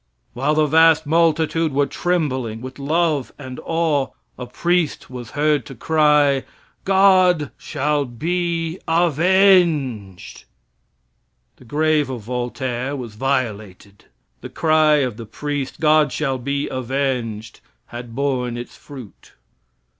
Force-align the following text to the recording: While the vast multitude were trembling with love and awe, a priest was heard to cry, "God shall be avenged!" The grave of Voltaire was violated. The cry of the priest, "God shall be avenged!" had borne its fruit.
While 0.33 0.55
the 0.55 0.65
vast 0.65 1.05
multitude 1.05 1.71
were 1.73 1.85
trembling 1.85 2.59
with 2.59 2.79
love 2.79 3.31
and 3.37 3.59
awe, 3.63 4.07
a 4.35 4.47
priest 4.47 5.11
was 5.11 5.29
heard 5.37 5.63
to 5.67 5.75
cry, 5.75 6.43
"God 6.85 7.51
shall 7.55 8.05
be 8.05 8.79
avenged!" 8.87 10.45
The 11.57 11.65
grave 11.65 12.09
of 12.09 12.21
Voltaire 12.23 12.95
was 12.95 13.13
violated. 13.13 14.05
The 14.41 14.49
cry 14.49 14.95
of 15.03 15.17
the 15.17 15.27
priest, 15.27 15.79
"God 15.79 16.11
shall 16.11 16.39
be 16.39 16.67
avenged!" 16.67 17.59
had 17.85 18.15
borne 18.15 18.57
its 18.57 18.75
fruit. 18.75 19.33